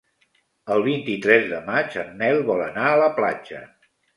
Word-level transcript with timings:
El 0.75 0.85
vint-i-tres 0.87 1.45
de 1.53 1.61
maig 1.69 1.99
en 2.07 2.11
Nel 2.23 2.41
vol 2.51 2.67
anar 2.71 2.89
a 2.95 2.99
la 3.05 3.15
platja. 3.21 3.63